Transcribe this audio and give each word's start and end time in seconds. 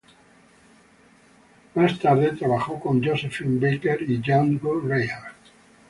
Más 1.75 1.99
tarde 1.99 2.31
trabajó 2.35 2.79
con 2.79 3.03
Josephine 3.03 3.59
Baker 3.59 4.01
y 4.01 4.17
Django 4.17 4.79
Reinhardt. 4.79 5.37